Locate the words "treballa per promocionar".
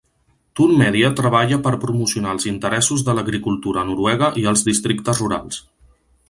1.19-2.33